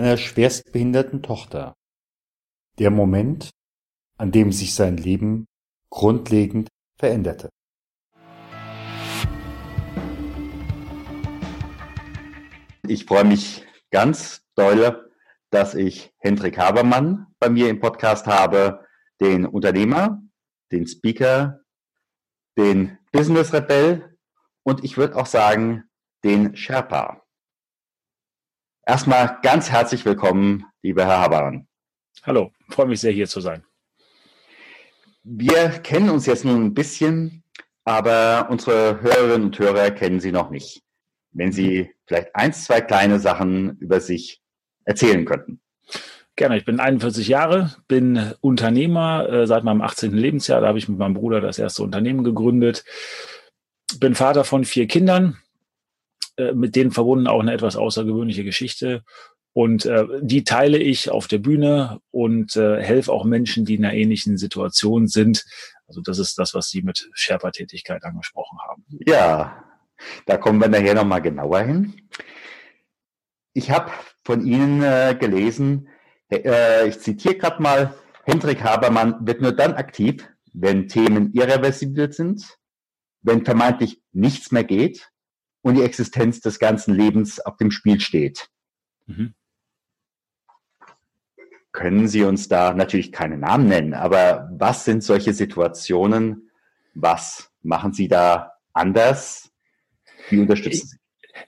[0.00, 1.76] einer schwerstbehinderten Tochter.
[2.78, 3.50] Der Moment,
[4.16, 5.46] an dem sich sein Leben
[5.90, 7.50] grundlegend veränderte.
[12.86, 15.10] Ich freue mich ganz doll,
[15.50, 18.86] dass ich Hendrik Habermann bei mir im Podcast habe,
[19.20, 20.22] den Unternehmer,
[20.72, 21.60] den Speaker,
[22.56, 24.16] den Business Rebell
[24.62, 25.84] und ich würde auch sagen,
[26.24, 27.19] den Sherpa.
[28.86, 31.68] Erstmal ganz herzlich willkommen, lieber Herr Haberan.
[32.22, 33.62] Hallo, freue mich sehr, hier zu sein.
[35.22, 37.44] Wir kennen uns jetzt nun ein bisschen,
[37.84, 40.82] aber unsere Hörerinnen und Hörer kennen Sie noch nicht.
[41.32, 44.40] Wenn Sie vielleicht eins, zwei kleine Sachen über sich
[44.84, 45.60] erzählen könnten.
[46.34, 50.12] Gerne, ich bin 41 Jahre, bin Unternehmer äh, seit meinem 18.
[50.12, 50.62] Lebensjahr.
[50.62, 52.84] Da habe ich mit meinem Bruder das erste Unternehmen gegründet.
[53.98, 55.36] Bin Vater von vier Kindern,
[56.40, 59.02] äh, mit denen verbunden auch eine etwas außergewöhnliche Geschichte.
[59.52, 63.84] Und äh, die teile ich auf der Bühne und äh, helfe auch Menschen, die in
[63.84, 65.44] einer ähnlichen Situation sind.
[65.88, 68.84] Also das ist das, was Sie mit Sherpa-Tätigkeit angesprochen haben.
[69.06, 69.64] Ja,
[70.26, 71.94] da kommen wir nachher nochmal genauer hin.
[73.52, 73.90] Ich habe
[74.24, 75.88] von Ihnen äh, gelesen,
[76.30, 77.94] äh, ich zitiere gerade mal,
[78.24, 82.56] Hendrik Habermann wird nur dann aktiv, wenn Themen irreversibel sind,
[83.22, 85.10] wenn vermeintlich nichts mehr geht
[85.62, 88.48] und die Existenz des ganzen Lebens auf dem Spiel steht.
[89.06, 89.34] Mhm.
[91.72, 96.50] Können Sie uns da natürlich keine Namen nennen, aber was sind solche Situationen?
[96.94, 99.50] Was machen Sie da anders?
[100.28, 100.96] Wie unterstützen Sie?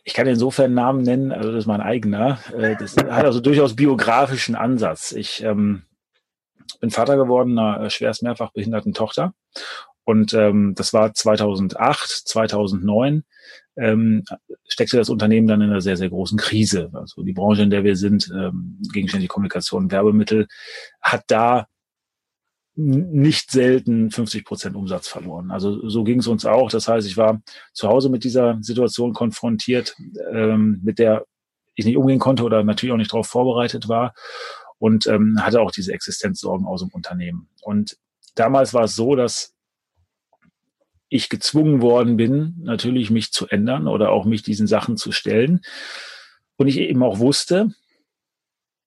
[0.05, 2.39] Ich kann insofern Namen nennen, also das ist mein eigener.
[2.57, 5.13] Äh, das hat also durchaus biografischen Ansatz.
[5.13, 5.83] Ich ähm,
[6.81, 9.35] bin Vater geworden einer schwerst mehrfach behinderten Tochter
[10.05, 13.25] und ähm, das war 2008, 2009
[13.77, 14.25] ähm,
[14.67, 16.91] steckte das Unternehmen dann in einer sehr, sehr großen Krise.
[16.93, 20.47] Also die Branche, in der wir sind, ähm, gegenständliche Kommunikation, Werbemittel,
[21.01, 21.67] hat da
[22.75, 25.51] nicht selten 50 Prozent Umsatz verloren.
[25.51, 26.71] Also so ging es uns auch.
[26.71, 27.43] Das heißt, ich war
[27.73, 29.95] zu Hause mit dieser Situation konfrontiert,
[30.33, 31.27] ähm, mit der
[31.75, 34.15] ich nicht umgehen konnte oder natürlich auch nicht darauf vorbereitet war
[34.79, 37.49] und ähm, hatte auch diese Existenzsorgen aus dem Unternehmen.
[37.63, 37.99] Und
[38.35, 39.52] damals war es so, dass
[41.13, 45.61] ich gezwungen worden bin, natürlich mich zu ändern oder auch mich diesen Sachen zu stellen.
[46.57, 47.71] Und ich eben auch wusste,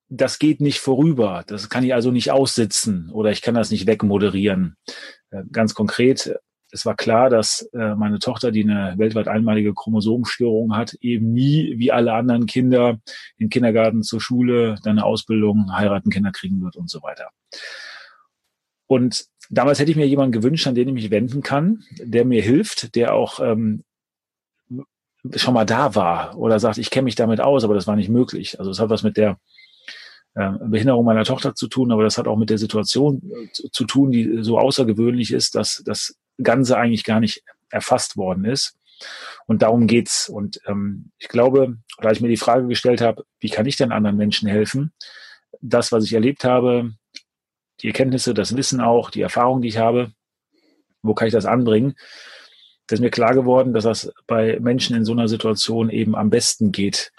[0.09, 1.43] das geht nicht vorüber.
[1.47, 4.77] Das kann ich also nicht aussitzen oder ich kann das nicht wegmoderieren.
[5.31, 6.35] Äh, ganz konkret,
[6.71, 11.75] es war klar, dass äh, meine Tochter, die eine weltweit einmalige Chromosomenstörung hat, eben nie
[11.77, 12.99] wie alle anderen Kinder
[13.37, 17.29] in Kindergarten, zur Schule, dann eine Ausbildung, heiraten, Kinder kriegen wird und so weiter.
[18.87, 22.41] Und damals hätte ich mir jemanden gewünscht, an den ich mich wenden kann, der mir
[22.41, 23.83] hilft, der auch ähm,
[25.35, 28.09] schon mal da war oder sagt, ich kenne mich damit aus, aber das war nicht
[28.09, 28.59] möglich.
[28.59, 29.39] Also es hat was mit der
[30.35, 33.85] äh, Behinderung meiner Tochter zu tun, aber das hat auch mit der Situation äh, zu,
[33.85, 38.77] tun, die so außergewöhnlich ist, dass das Ganze eigentlich gar nicht erfasst worden ist.
[39.47, 40.29] Und darum geht's.
[40.29, 43.91] Und ähm, ich glaube, da ich mir die Frage gestellt habe, wie kann ich denn
[43.91, 44.93] anderen Menschen helfen?
[45.61, 46.93] Das, was ich erlebt habe,
[47.81, 50.11] die Erkenntnisse, das Wissen auch, die Erfahrung, die ich habe,
[51.01, 51.95] wo kann ich das anbringen?
[52.87, 56.29] Das ist mir klar geworden, dass das bei Menschen in so einer Situation eben am
[56.29, 57.11] besten geht.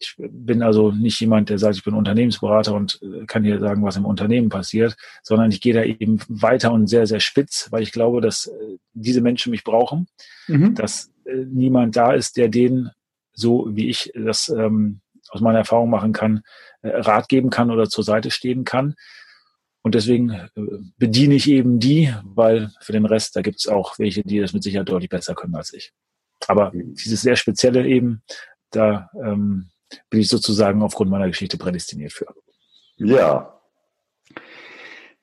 [0.00, 3.82] Ich bin also nicht jemand, der sagt, ich bin Unternehmensberater und äh, kann hier sagen,
[3.82, 7.82] was im Unternehmen passiert, sondern ich gehe da eben weiter und sehr, sehr spitz, weil
[7.82, 10.06] ich glaube, dass äh, diese Menschen mich brauchen,
[10.46, 10.76] mhm.
[10.76, 12.90] dass äh, niemand da ist, der denen
[13.38, 15.00] so wie ich das ähm,
[15.30, 16.42] aus meiner Erfahrung machen kann,
[16.82, 18.94] Rat geben kann oder zur Seite stehen kann.
[19.88, 20.48] Und deswegen äh,
[20.98, 24.52] bediene ich eben die, weil für den Rest, da gibt es auch welche, die das
[24.52, 25.94] mit Sicherheit deutlich besser können als ich.
[26.46, 28.22] Aber dieses sehr Spezielle eben,
[28.70, 29.70] da ähm,
[30.10, 32.26] bin ich sozusagen aufgrund meiner Geschichte prädestiniert für.
[32.98, 33.58] Ja.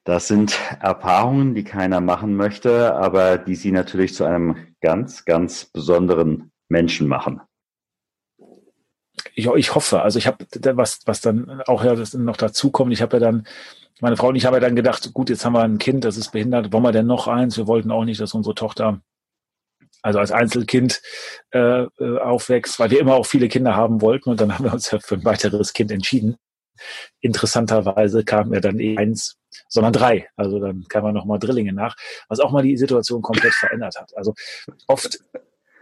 [0.04, 5.66] Das sind Erfahrungen, die keiner machen möchte, aber die sie natürlich zu einem ganz, ganz
[5.66, 7.40] besonderen Menschen machen.
[9.36, 10.46] Ich, ich hoffe, also ich habe
[10.76, 12.94] was, was dann auch ja noch dazu kommt.
[12.94, 13.48] Ich habe ja dann
[14.02, 16.18] meine Frau und ich haben ja dann gedacht, gut, jetzt haben wir ein Kind, das
[16.18, 17.58] ist behindert, wollen wir denn noch eins?
[17.58, 19.02] Wir wollten auch nicht, dass unsere Tochter
[20.02, 21.02] also als Einzelkind
[21.52, 24.74] äh, äh, aufwächst, weil wir immer auch viele Kinder haben wollten und dann haben wir
[24.74, 26.38] uns ja für ein weiteres Kind entschieden.
[27.22, 29.38] interessanterweise kam er dann eh eins,
[29.68, 30.28] sondern drei.
[30.36, 31.96] Also dann kam man nochmal Drillinge nach,
[32.28, 34.16] was auch mal die Situation komplett verändert hat.
[34.16, 34.34] Also
[34.88, 35.20] oft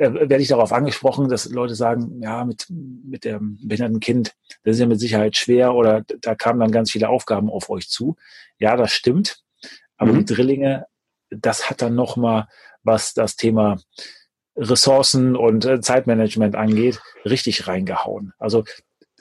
[0.04, 4.76] äh, werde ich darauf angesprochen, dass Leute sagen, ja, mit, mit dem behinderten Kind, das
[4.76, 8.16] ist ja mit Sicherheit schwer oder da kamen dann ganz viele Aufgaben auf euch zu.
[8.60, 9.44] Ja, das stimmt.
[9.98, 10.26] Aber mhm.
[10.26, 10.86] die Drillinge,
[11.30, 12.48] das hat dann nochmal,
[12.84, 13.78] was das Thema
[14.56, 18.34] Ressourcen und äh, Zeitmanagement angeht, richtig reingehauen.
[18.38, 18.64] Also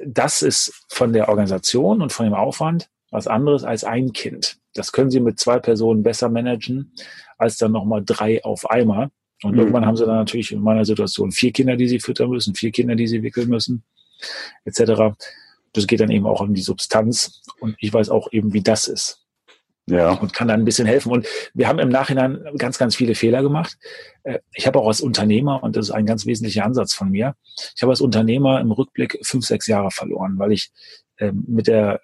[0.04, 4.56] das ist von der Organisation und von dem Aufwand was anderes als ein Kind.
[4.74, 6.94] Das können Sie mit zwei Personen besser managen
[7.36, 9.10] als dann nochmal drei auf einmal.
[9.42, 9.58] Und mhm.
[9.58, 12.70] irgendwann haben Sie dann natürlich in meiner Situation vier Kinder, die Sie füttern müssen, vier
[12.70, 13.82] Kinder, die Sie wickeln müssen,
[14.64, 15.16] etc.
[15.72, 17.42] Das geht dann eben auch um die Substanz.
[17.60, 19.22] Und ich weiß auch eben, wie das ist.
[19.86, 20.12] Ja.
[20.12, 21.10] Und kann dann ein bisschen helfen.
[21.10, 23.76] Und wir haben im Nachhinein ganz, ganz viele Fehler gemacht.
[24.22, 27.34] Äh, ich habe auch als Unternehmer, und das ist ein ganz wesentlicher Ansatz von mir,
[27.74, 30.70] ich habe als Unternehmer im Rückblick fünf, sechs Jahre verloren, weil ich
[31.18, 32.00] ähm, mit der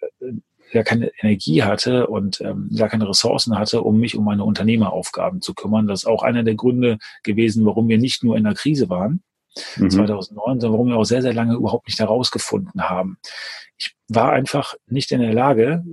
[0.72, 5.40] ja keine Energie hatte und ähm, gar keine Ressourcen hatte, um mich um meine Unternehmeraufgaben
[5.40, 5.86] zu kümmern.
[5.86, 9.22] Das ist auch einer der Gründe gewesen, warum wir nicht nur in der Krise waren,
[9.76, 9.90] mhm.
[9.90, 13.18] 2009, sondern warum wir auch sehr, sehr lange überhaupt nicht herausgefunden haben.
[13.76, 15.84] Ich war einfach nicht in der Lage,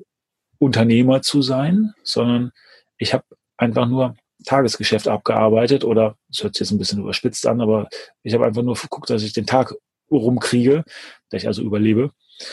[0.57, 2.51] Unternehmer zu sein, sondern
[2.97, 3.23] ich habe
[3.57, 7.89] einfach nur Tagesgeschäft abgearbeitet oder, das hört sich jetzt ein bisschen überspitzt an, aber
[8.23, 9.73] ich habe einfach nur geguckt, dass ich den Tag
[10.11, 10.83] rumkriege,
[11.29, 12.11] dass ich also überlebe.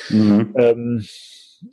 [0.08, 0.54] Mhm.
[0.56, 1.06] Ähm,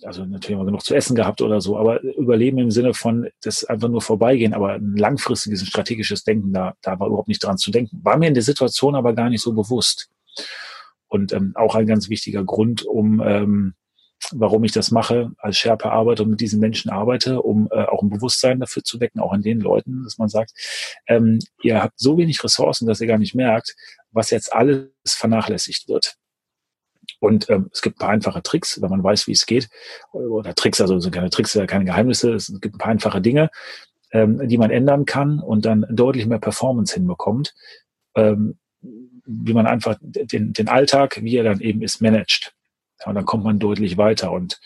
[0.03, 3.27] also natürlich haben wir genug zu essen gehabt oder so, aber Überleben im Sinne von
[3.41, 7.57] das einfach nur vorbeigehen, aber ein langfristiges, strategisches Denken, da, da war überhaupt nicht dran
[7.57, 7.99] zu denken.
[8.03, 10.09] War mir in der Situation aber gar nicht so bewusst.
[11.07, 13.73] Und ähm, auch ein ganz wichtiger Grund, um ähm,
[14.31, 18.03] warum ich das mache, als Sherpa arbeite und mit diesen Menschen arbeite, um äh, auch
[18.03, 20.51] ein Bewusstsein dafür zu wecken, auch an den Leuten, dass man sagt,
[21.07, 23.75] ähm, ihr habt so wenig Ressourcen, dass ihr gar nicht merkt,
[24.11, 26.15] was jetzt alles vernachlässigt wird.
[27.19, 29.69] Und ähm, es gibt ein paar einfache Tricks, wenn man weiß, wie es geht.
[30.11, 32.33] Oder Tricks, also sind keine Tricks, keine Geheimnisse.
[32.33, 33.49] Es gibt ein paar einfache Dinge,
[34.11, 37.53] ähm, die man ändern kann und dann deutlich mehr Performance hinbekommt.
[38.15, 42.55] Ähm, wie man einfach den, den Alltag, wie er dann eben ist, managt.
[42.99, 44.31] Ja, und dann kommt man deutlich weiter.
[44.31, 44.59] Und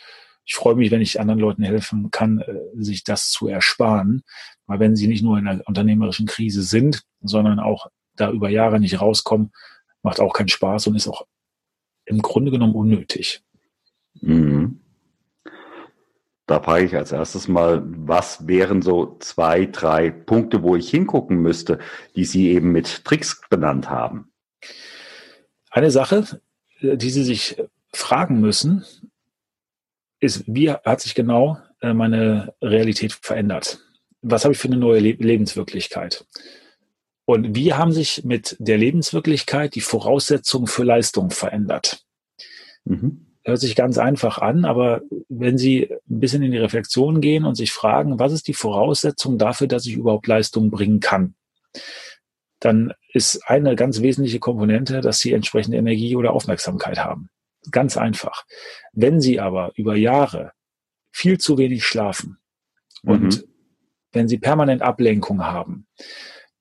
[0.46, 4.24] ich freue mich, wenn ich anderen Leuten helfen kann, äh, sich das zu ersparen.
[4.68, 8.80] Weil wenn sie nicht nur in einer unternehmerischen Krise sind, sondern auch da über Jahre
[8.80, 9.52] nicht rauskommen,
[10.02, 11.26] macht auch keinen Spaß und ist auch
[12.06, 13.44] im Grunde genommen unnötig.
[14.22, 14.80] Mhm.
[16.46, 21.38] Da frage ich als erstes mal, was wären so zwei, drei Punkte, wo ich hingucken
[21.38, 21.80] müsste,
[22.16, 24.32] die Sie eben mit Tricks benannt haben?
[25.72, 26.42] Eine Sache,
[26.82, 27.56] äh, die Sie sich
[27.94, 28.86] fragen müssen,
[30.20, 33.80] ist, wie hat sich genau äh, meine Realität verändert?
[34.22, 36.26] Was habe ich für eine neue Lebenswirklichkeit?
[37.26, 42.04] Und wie haben sich mit der Lebenswirklichkeit die Voraussetzungen für Leistung verändert?
[42.86, 43.28] Mhm.
[43.46, 47.56] Hört sich ganz einfach an, aber wenn Sie ein bisschen in die Reflexion gehen und
[47.56, 51.36] sich fragen, was ist die Voraussetzung dafür, dass ich überhaupt Leistung bringen kann,
[52.60, 57.30] dann ist eine ganz wesentliche Komponente, dass Sie entsprechende Energie oder Aufmerksamkeit haben.
[57.72, 58.46] Ganz einfach.
[58.94, 60.54] Wenn Sie aber über Jahre
[61.12, 62.38] viel zu wenig schlafen
[63.04, 63.44] und mhm.
[64.14, 65.86] wenn Sie permanent Ablenkung haben,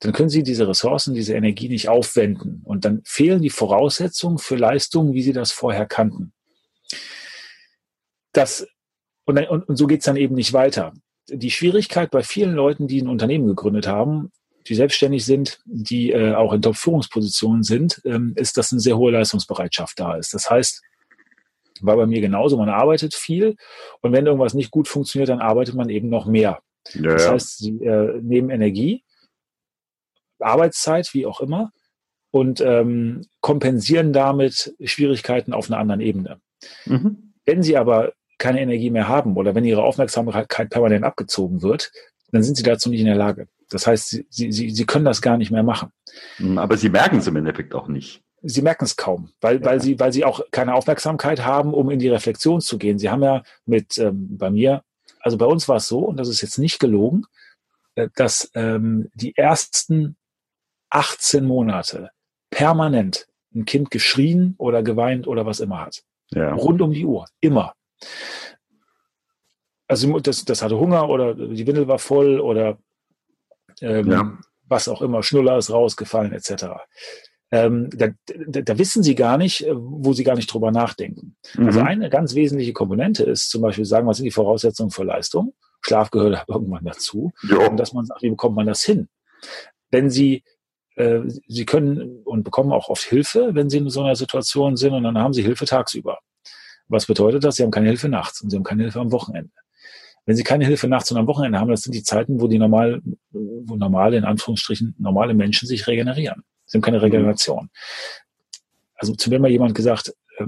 [0.03, 2.61] dann können Sie diese Ressourcen, diese Energie nicht aufwenden.
[2.65, 6.33] Und dann fehlen die Voraussetzungen für Leistungen, wie Sie das vorher kannten.
[8.33, 8.67] Das,
[9.27, 10.93] und, und, und so geht's dann eben nicht weiter.
[11.29, 14.33] Die Schwierigkeit bei vielen Leuten, die ein Unternehmen gegründet haben,
[14.67, 19.13] die selbstständig sind, die äh, auch in Top-Führungspositionen sind, ähm, ist, dass eine sehr hohe
[19.13, 20.35] Leistungsbereitschaft da ist.
[20.35, 20.83] Das heißt,
[21.81, 22.57] war bei mir genauso.
[22.57, 23.55] Man arbeitet viel
[24.01, 26.61] und wenn irgendwas nicht gut funktioniert, dann arbeitet man eben noch mehr.
[26.95, 29.05] Ja, das heißt, sie äh, nehmen Energie,
[30.43, 31.73] Arbeitszeit, wie auch immer,
[32.31, 36.41] und ähm, kompensieren damit Schwierigkeiten auf einer anderen Ebene.
[36.87, 37.35] Mhm.
[37.45, 41.93] Wenn sie aber keine Energie mehr haben oder wenn ihre Aufmerksamkeit permanent abgezogen wird,
[42.31, 43.49] dann sind sie dazu nicht in der Lage.
[43.69, 45.91] Das heißt, sie, sie, sie können das gar nicht mehr machen.
[46.57, 49.65] Aber sie merken es im Endeffekt auch nicht sie merken es kaum, weil, ja.
[49.65, 52.99] weil, sie, weil sie auch keine Aufmerksamkeit haben, um in die Reflexion zu gehen.
[52.99, 54.83] Sie haben ja mit ähm, bei mir,
[55.21, 57.25] also bei uns war es so, und das ist jetzt nicht gelogen,
[57.95, 60.17] äh, dass ähm, die ersten
[60.93, 62.11] 18 Monate
[62.51, 66.03] permanent ein Kind geschrien oder geweint oder was immer hat.
[66.31, 66.55] Ja.
[66.55, 67.27] Rund um die Uhr.
[67.41, 67.75] Immer.
[69.89, 72.79] Also das, das hatte Hunger oder die Windel war voll oder
[73.81, 74.39] ähm, ja.
[74.67, 76.65] was auch immer, Schnuller ist rausgefallen etc
[77.53, 78.09] ähm, da,
[78.47, 81.37] da, da, wissen sie gar nicht, äh, wo sie gar nicht drüber nachdenken.
[81.51, 81.67] Also mhm.
[81.67, 85.55] Also eine ganz wesentliche Komponente ist zum Beispiel sagen, was sind die Voraussetzungen für Leistung?
[85.83, 87.33] Schlaf gehört irgendwann dazu.
[87.43, 87.69] Jo.
[87.69, 89.09] Und dass man sagt, wie bekommt man das hin?
[89.91, 90.43] Wenn sie
[90.95, 95.05] Sie können und bekommen auch oft Hilfe, wenn Sie in so einer Situation sind und
[95.05, 96.19] dann haben Sie Hilfe tagsüber.
[96.89, 97.57] Was bedeutet das?
[97.57, 99.51] Sie haben keine Hilfe nachts und Sie haben keine Hilfe am Wochenende.
[100.27, 102.59] Wenn Sie keine Hilfe nachts und am Wochenende haben, das sind die Zeiten, wo die
[102.59, 106.45] normal, wo normale, in Anführungsstrichen, normale Menschen sich regenerieren.
[106.67, 107.05] Sie haben keine mhm.
[107.05, 107.71] Regeneration.
[108.95, 110.45] Also zu mir mal jemand gesagt, äh,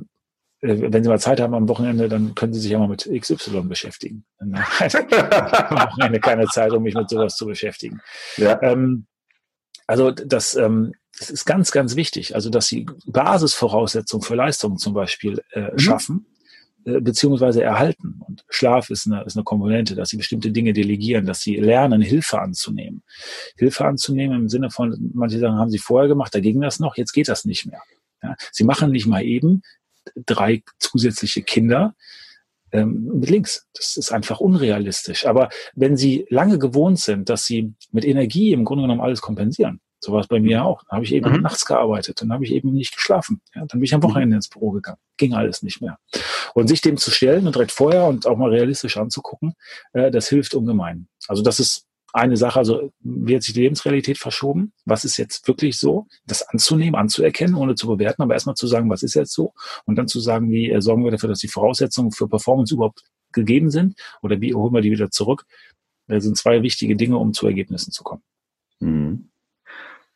[0.60, 3.10] äh, wenn Sie mal Zeit haben am Wochenende, dann können Sie sich ja mal mit
[3.10, 4.24] XY beschäftigen.
[4.38, 8.00] Dann am Wochenende keine Zeit, um mich mit sowas zu beschäftigen.
[8.36, 8.62] Ja.
[8.62, 9.06] Ähm,
[9.86, 12.34] also das, ähm, das ist ganz, ganz wichtig.
[12.34, 15.78] Also dass Sie Basisvoraussetzungen für Leistungen zum Beispiel äh, mhm.
[15.78, 16.26] schaffen
[16.84, 18.20] äh, beziehungsweise erhalten.
[18.26, 22.02] Und Schlaf ist eine, ist eine Komponente, dass sie bestimmte Dinge delegieren, dass sie lernen,
[22.02, 23.02] Hilfe anzunehmen.
[23.56, 26.96] Hilfe anzunehmen im Sinne von, manche sagen, haben sie vorher gemacht, da ging das noch,
[26.96, 27.80] jetzt geht das nicht mehr.
[28.22, 29.62] Ja, sie machen nicht mal eben
[30.26, 31.94] drei zusätzliche Kinder
[32.74, 33.66] ähm, mit links.
[33.72, 35.26] Das ist einfach unrealistisch.
[35.26, 39.80] Aber wenn sie lange gewohnt sind, dass sie mit Energie im Grunde genommen alles kompensieren,
[40.00, 40.82] so war es bei mir auch.
[40.82, 41.40] Dann habe ich eben mhm.
[41.40, 43.40] nachts gearbeitet, dann habe ich eben nicht geschlafen.
[43.54, 44.04] Ja, dann bin ich am mhm.
[44.04, 44.98] Wochenende ins Büro gegangen.
[45.16, 45.98] Ging alles nicht mehr.
[46.52, 49.54] Und sich dem zu stellen und direkt vorher und auch mal realistisch anzugucken,
[49.92, 51.08] äh, das hilft ungemein.
[51.28, 54.72] Also das ist eine Sache, also wie hat sich die Lebensrealität verschoben?
[54.84, 56.06] Was ist jetzt wirklich so?
[56.26, 59.52] Das anzunehmen, anzuerkennen, ohne zu bewerten, aber erstmal zu sagen, was ist jetzt so?
[59.84, 63.02] Und dann zu sagen, wie äh, sorgen wir dafür, dass die Voraussetzungen für Performance überhaupt
[63.32, 64.00] gegeben sind?
[64.22, 65.44] Oder wie holen wir die wieder zurück?
[66.06, 68.22] Das sind zwei wichtige Dinge, um zu Ergebnissen zu kommen.
[68.78, 69.30] Mhm.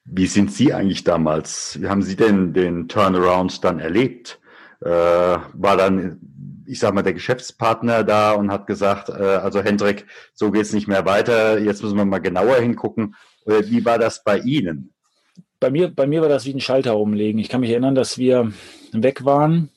[0.05, 1.81] Wie sind Sie eigentlich damals?
[1.81, 4.41] Wie haben Sie denn den Turnaround dann erlebt?
[4.81, 6.21] Äh, war dann,
[6.67, 10.87] ich sag mal, der Geschäftspartner da und hat gesagt, äh, also Hendrik, so geht's nicht
[10.87, 13.17] mehr weiter, jetzt müssen wir mal genauer hingucken.
[13.45, 14.93] Oder wie war das bei Ihnen?
[15.61, 17.41] Bei mir, bei mir war das wie ein Schalter umlegen.
[17.41, 18.53] Ich kann mich erinnern, dass wir
[18.93, 19.71] weg waren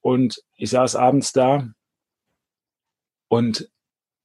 [0.00, 1.68] und ich saß abends da
[3.28, 3.70] und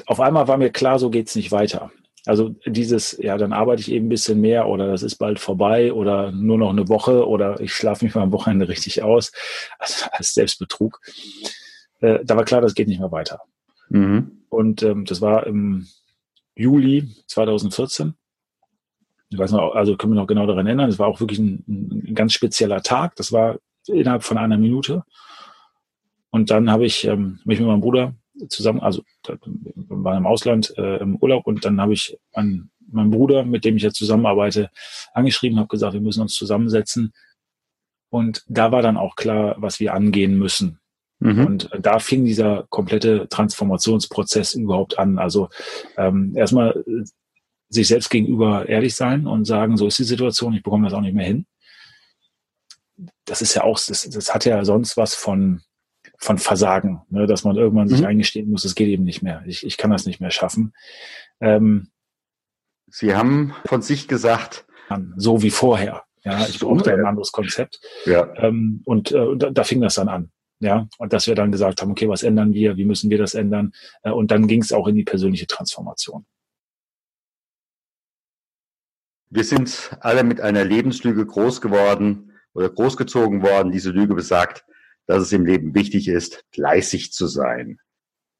[0.05, 1.91] auf einmal war mir klar, so geht's nicht weiter.
[2.25, 5.93] Also dieses, ja, dann arbeite ich eben ein bisschen mehr oder das ist bald vorbei
[5.93, 9.31] oder nur noch eine Woche oder ich schlafe mich mal am Wochenende richtig aus,
[9.77, 11.01] also als Selbstbetrug.
[12.01, 13.41] Äh, da war klar, das geht nicht mehr weiter.
[13.89, 14.43] Mhm.
[14.49, 15.87] Und ähm, das war im
[16.55, 18.13] Juli 2014.
[19.29, 21.63] Ich weiß noch, also können wir noch genau daran erinnern, es war auch wirklich ein,
[21.67, 23.15] ein, ganz spezieller Tag.
[23.17, 25.03] Das war innerhalb von einer Minute.
[26.29, 28.13] Und dann habe ich ähm, mich mit meinem Bruder
[28.47, 29.37] zusammen, also wir
[29.87, 33.77] waren im Ausland äh, im Urlaub und dann habe ich meinen, meinen Bruder, mit dem
[33.77, 34.69] ich ja zusammenarbeite,
[35.13, 37.13] angeschrieben, habe gesagt, wir müssen uns zusammensetzen.
[38.09, 40.79] Und da war dann auch klar, was wir angehen müssen.
[41.19, 41.45] Mhm.
[41.45, 45.17] Und da fing dieser komplette Transformationsprozess überhaupt an.
[45.17, 45.49] Also
[45.97, 47.03] ähm, erstmal äh,
[47.69, 51.01] sich selbst gegenüber ehrlich sein und sagen, so ist die Situation, ich bekomme das auch
[51.01, 51.45] nicht mehr hin.
[53.25, 55.61] Das ist ja auch, das, das hat ja sonst was von
[56.25, 58.07] von Versagen, ne, dass man irgendwann sich mhm.
[58.07, 59.43] eingestehen muss, es geht eben nicht mehr.
[59.45, 60.73] Ich, ich kann das nicht mehr schaffen.
[61.39, 61.89] Ähm,
[62.87, 64.65] Sie haben von sich gesagt,
[65.17, 66.03] so wie vorher.
[66.23, 67.79] Ja, ich brauchte ein anderes Konzept.
[68.05, 68.33] Ja.
[68.37, 70.31] Ähm, und äh, da, da fing das dann an.
[70.59, 72.77] Ja, und dass wir dann gesagt haben, okay, was ändern wir?
[72.77, 73.73] Wie müssen wir das ändern?
[74.03, 76.25] Äh, und dann ging es auch in die persönliche Transformation.
[79.29, 83.71] Wir sind alle mit einer Lebenslüge groß geworden oder großgezogen worden.
[83.71, 84.65] Diese Lüge besagt,
[85.07, 87.79] dass es im Leben wichtig ist, fleißig zu sein.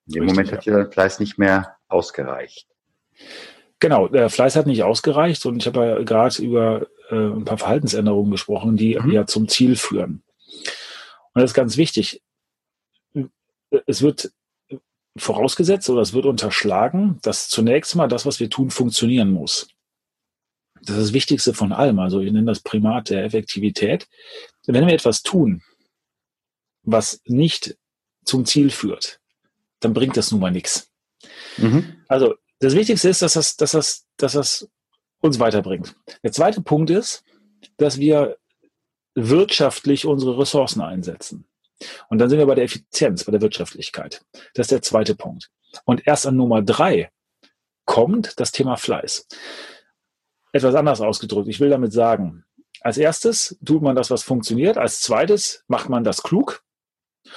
[0.07, 2.67] In dem Richtig, Moment hat ja Fleiß nicht mehr ausgereicht.
[3.79, 7.57] Genau, der Fleiß hat nicht ausgereicht und ich habe ja gerade über äh, ein paar
[7.57, 9.11] Verhaltensänderungen gesprochen, die mhm.
[9.11, 10.23] ja zum Ziel führen.
[11.33, 12.21] Und das ist ganz wichtig.
[13.87, 14.31] Es wird
[15.17, 19.67] vorausgesetzt oder es wird unterschlagen, dass zunächst mal das, was wir tun, funktionieren muss.
[20.81, 21.99] Das ist das Wichtigste von allem.
[21.99, 24.07] Also ich nenne das Primat der Effektivität.
[24.67, 25.61] Wenn wir etwas tun,
[26.85, 27.77] was nicht
[28.23, 29.19] zum Ziel führt,
[29.79, 30.91] dann bringt das nun mal nichts.
[31.57, 32.03] Mhm.
[32.07, 34.69] Also das Wichtigste ist, dass das, dass, das, dass das
[35.19, 35.95] uns weiterbringt.
[36.23, 37.23] Der zweite Punkt ist,
[37.77, 38.37] dass wir
[39.15, 41.47] wirtschaftlich unsere Ressourcen einsetzen.
[42.09, 44.21] Und dann sind wir bei der Effizienz, bei der Wirtschaftlichkeit.
[44.53, 45.49] Das ist der zweite Punkt.
[45.83, 47.09] Und erst an Nummer drei
[47.85, 49.27] kommt das Thema Fleiß.
[50.53, 51.49] Etwas anders ausgedrückt.
[51.49, 52.45] Ich will damit sagen,
[52.81, 54.77] als erstes tut man das, was funktioniert.
[54.77, 56.63] Als zweites macht man das klug.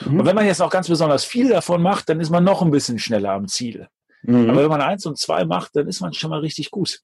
[0.05, 0.21] Mhm.
[0.21, 2.71] Und wenn man jetzt noch ganz besonders viel davon macht, dann ist man noch ein
[2.71, 3.89] bisschen schneller am Ziel.
[4.23, 4.51] Mhm.
[4.51, 7.01] Aber wenn man eins und zwei macht, dann ist man schon mal richtig gut.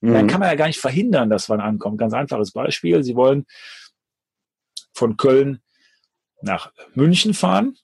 [0.00, 0.14] Mhm.
[0.14, 1.98] Dann kann man ja gar nicht verhindern, dass man ankommt.
[1.98, 3.02] Ganz einfaches Beispiel.
[3.02, 3.46] Sie wollen
[4.94, 5.60] von Köln
[6.40, 7.76] nach München fahren.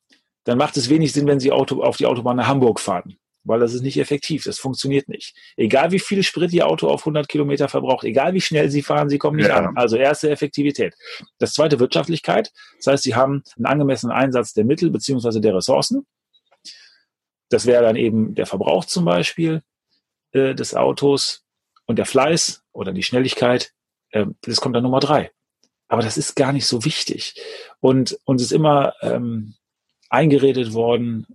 [0.44, 3.17] Dann macht es wenig Sinn, wenn Sie Auto, auf die Autobahn nach Hamburg fahren
[3.48, 5.34] weil das ist nicht effektiv, das funktioniert nicht.
[5.56, 9.08] Egal wie viel Sprit Ihr Auto auf 100 Kilometer verbraucht, egal wie schnell Sie fahren,
[9.08, 9.56] Sie kommen nicht ja.
[9.56, 9.76] an.
[9.76, 10.94] Also erste Effektivität.
[11.38, 16.06] Das zweite Wirtschaftlichkeit, das heißt, Sie haben einen angemessenen Einsatz der Mittel beziehungsweise der Ressourcen.
[17.48, 19.62] Das wäre dann eben der Verbrauch zum Beispiel
[20.32, 21.44] äh, des Autos
[21.86, 23.72] und der Fleiß oder die Schnelligkeit.
[24.10, 25.30] Äh, das kommt dann Nummer drei.
[25.88, 27.34] Aber das ist gar nicht so wichtig.
[27.80, 29.54] Und uns ist immer ähm,
[30.10, 31.26] eingeredet worden,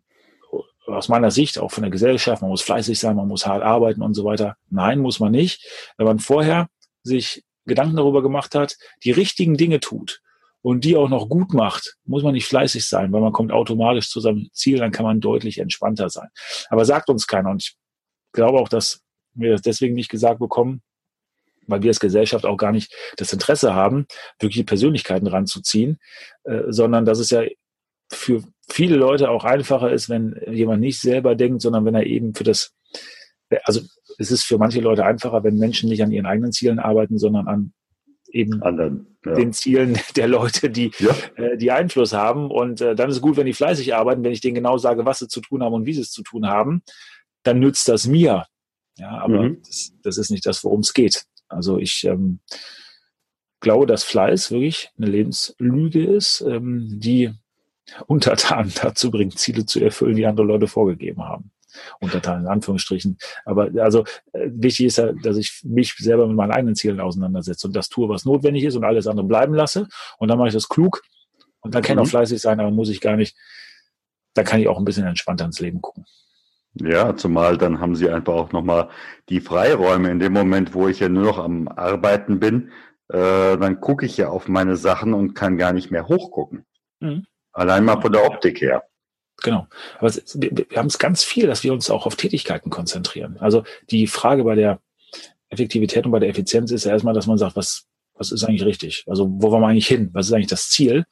[0.86, 4.02] aus meiner Sicht, auch von der Gesellschaft, man muss fleißig sein, man muss hart arbeiten
[4.02, 4.58] und so weiter.
[4.70, 5.66] Nein, muss man nicht.
[5.98, 6.68] Wenn man vorher
[7.04, 10.22] sich Gedanken darüber gemacht hat, die richtigen Dinge tut
[10.62, 14.10] und die auch noch gut macht, muss man nicht fleißig sein, weil man kommt automatisch
[14.10, 16.30] zu seinem Ziel, dann kann man deutlich entspannter sein.
[16.70, 17.76] Aber sagt uns keiner und ich
[18.34, 19.02] glaube auch, dass
[19.34, 20.82] wir das deswegen nicht gesagt bekommen,
[21.68, 24.06] weil wir als Gesellschaft auch gar nicht das Interesse haben,
[24.40, 26.00] wirklich Persönlichkeiten ranzuziehen,
[26.44, 27.44] äh, sondern dass es ja
[28.12, 32.34] für viele Leute auch einfacher ist, wenn jemand nicht selber denkt, sondern wenn er eben
[32.34, 32.74] für das,
[33.64, 33.82] also
[34.18, 37.48] es ist für manche Leute einfacher, wenn Menschen nicht an ihren eigenen Zielen arbeiten, sondern
[37.48, 37.74] an
[38.28, 39.36] eben Anderen, ja.
[39.36, 41.16] den Zielen der Leute, die, ja.
[41.36, 42.50] äh, die Einfluss haben.
[42.50, 45.06] Und äh, dann ist es gut, wenn die fleißig arbeiten, wenn ich denen genau sage,
[45.06, 46.84] was sie zu tun haben und wie sie es zu tun haben,
[47.44, 48.46] dann nützt das mir.
[48.98, 49.62] Ja, aber mhm.
[49.66, 51.26] das, das, ist nicht das, worum es geht.
[51.48, 52.40] Also ich ähm,
[53.60, 57.32] glaube, dass Fleiß wirklich eine Lebenslüge ist, ähm, die
[58.08, 61.52] Untertanen dazu bringt, Ziele zu erfüllen, die andere Leute vorgegeben haben.
[62.00, 63.18] Untertanen in Anführungsstrichen.
[63.46, 67.68] Aber also äh, wichtig ist ja, dass ich mich selber mit meinen eigenen Zielen auseinandersetze
[67.68, 69.88] und das tue, was notwendig ist und alles andere bleiben lasse.
[70.20, 71.02] Und dann mache ich das klug
[71.62, 72.04] und dann kann mhm.
[72.04, 73.36] auch fleißig sein, aber muss ich gar nicht.
[74.36, 76.06] Da kann ich auch ein bisschen entspannter ins Leben gucken.
[76.76, 78.90] Ja, zumal dann haben sie einfach auch nochmal
[79.30, 80.10] die Freiräume.
[80.10, 82.72] In dem Moment, wo ich ja nur noch am Arbeiten bin,
[83.10, 86.66] äh, dann gucke ich ja auf meine Sachen und kann gar nicht mehr hochgucken.
[87.00, 87.26] Mhm.
[87.54, 88.84] Allein mal von der Optik her.
[89.42, 89.68] Genau.
[89.98, 93.38] Aber es, wir, haben es ganz viel, dass wir uns auch auf Tätigkeiten konzentrieren.
[93.40, 94.80] Also die Frage bei der
[95.50, 98.66] Effektivität und bei der Effizienz ist ja erstmal, dass man sagt, was, was ist eigentlich
[98.66, 99.06] richtig?
[99.08, 100.10] Also wo wollen wir eigentlich hin?
[100.14, 101.06] Was ist eigentlich das Ziel?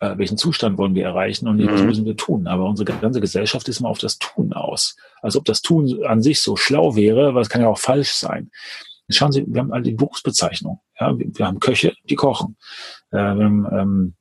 [0.00, 1.70] Äh, welchen Zustand wollen wir erreichen und mhm.
[1.70, 2.46] was müssen wir tun?
[2.46, 4.96] Aber unsere ganze Gesellschaft ist immer auf das Tun aus.
[5.22, 8.12] Als ob das Tun an sich so schlau wäre, aber es kann ja auch falsch
[8.12, 8.50] sein.
[9.08, 10.80] Schauen Sie, wir haben alle die Berufsbezeichnung.
[10.98, 12.56] Ja, wir, wir haben Köche, die kochen.
[13.10, 14.14] Äh, wir haben ähm,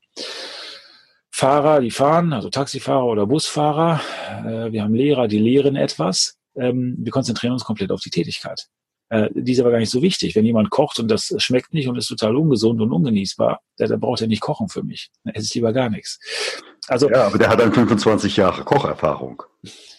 [1.37, 3.99] Fahrer, die fahren, also Taxifahrer oder Busfahrer.
[4.45, 6.37] Äh, wir haben Lehrer, die lehren etwas.
[6.55, 8.67] Ähm, wir konzentrieren uns komplett auf die Tätigkeit.
[9.09, 10.33] Äh, die ist aber gar nicht so wichtig.
[10.33, 13.97] Wenn jemand kocht und das schmeckt nicht und ist total ungesund und ungenießbar, der, der
[13.97, 15.11] braucht ja nicht kochen für mich.
[15.25, 16.21] Dann esse ich lieber gar nichts.
[16.87, 19.43] Also, ja, aber der hat dann 25 Jahre Kocherfahrung.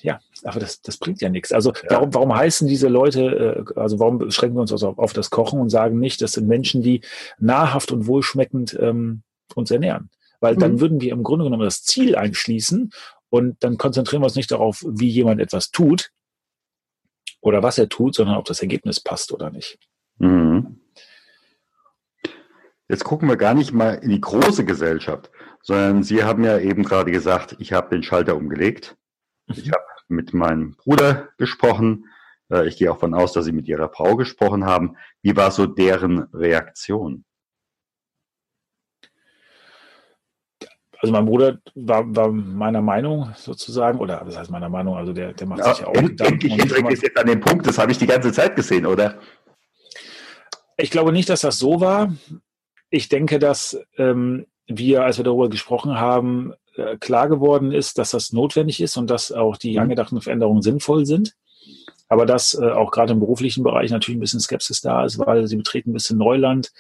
[0.01, 1.53] Ja, aber das, das bringt ja nichts.
[1.53, 1.83] Also ja.
[1.90, 5.29] warum, warum heißen diese Leute, äh, also warum beschränken wir uns also auf, auf das
[5.29, 7.03] Kochen und sagen nicht, das sind Menschen, die
[7.38, 9.22] nahrhaft und wohlschmeckend ähm,
[9.55, 10.09] uns ernähren?
[10.40, 10.81] Weil dann mhm.
[10.81, 12.90] würden wir im Grunde genommen das Ziel einschließen
[13.29, 16.11] und dann konzentrieren wir uns nicht darauf, wie jemand etwas tut
[17.40, 19.79] oder was er tut, sondern ob das Ergebnis passt oder nicht.
[20.18, 20.81] Mhm.
[22.88, 26.85] Jetzt gucken wir gar nicht mal in die große Gesellschaft, sondern Sie haben ja eben
[26.85, 28.96] gerade gesagt, ich habe den Schalter umgelegt.
[29.49, 29.72] Ich mhm.
[29.72, 32.07] habe mit meinem Bruder gesprochen.
[32.51, 34.96] Äh, ich gehe auch von aus, dass Sie mit Ihrer Frau gesprochen haben.
[35.22, 37.25] Wie war so deren Reaktion?
[41.07, 45.35] Also mein Bruder war, war meiner Meinung sozusagen, oder das heißt meiner Meinung, also der,
[45.35, 46.35] der macht ja, sich ja auch Gedanken.
[46.35, 49.14] Endlich Hendrik ist jetzt an dem Punkt, das habe ich die ganze Zeit gesehen, oder?
[50.77, 52.12] Ich glaube nicht, dass das so war.
[52.90, 58.11] Ich denke, dass ähm, wir, als wir darüber gesprochen haben, äh, klar geworden ist, dass
[58.11, 59.83] das notwendig ist und dass auch die mhm.
[59.83, 61.37] angedachten Veränderungen sinnvoll sind.
[62.09, 65.47] Aber dass äh, auch gerade im beruflichen Bereich natürlich ein bisschen Skepsis da ist, weil
[65.47, 66.73] sie betreten ein bisschen Neuland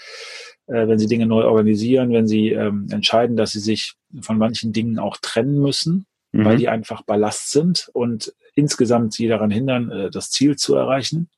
[0.66, 4.72] äh, wenn sie Dinge neu organisieren, wenn sie ähm, entscheiden, dass sie sich von manchen
[4.72, 6.44] Dingen auch trennen müssen, mhm.
[6.44, 11.30] weil die einfach Ballast sind und insgesamt sie daran hindern, äh, das Ziel zu erreichen.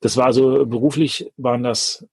[0.00, 2.06] Das war so beruflich waren das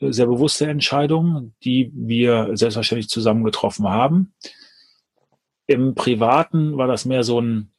[0.00, 4.34] sehr bewusste Entscheidungen, die wir selbstverständlich zusammen getroffen haben.
[5.66, 7.72] Im Privaten war das mehr so ein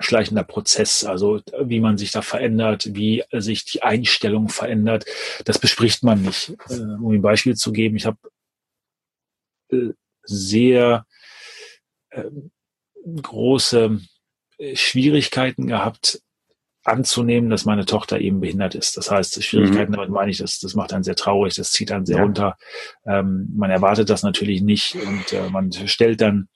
[0.00, 5.04] schleichender Prozess, also wie man sich da verändert, wie sich die Einstellung verändert,
[5.44, 6.54] das bespricht man nicht.
[6.68, 8.18] Äh, um ein Beispiel zu geben, ich habe
[9.70, 9.90] äh,
[10.24, 11.06] sehr
[12.10, 12.24] äh,
[13.22, 14.00] große
[14.74, 16.20] Schwierigkeiten gehabt,
[16.84, 18.96] anzunehmen, dass meine Tochter eben behindert ist.
[18.96, 19.96] Das heißt, Schwierigkeiten, mhm.
[19.96, 22.22] damit meine ich, das, das macht einen sehr traurig, das zieht einen sehr ja.
[22.22, 22.56] runter.
[23.06, 26.48] Ähm, man erwartet das natürlich nicht und äh, man stellt dann